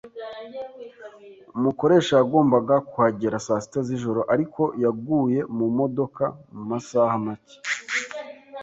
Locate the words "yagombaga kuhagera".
2.19-3.43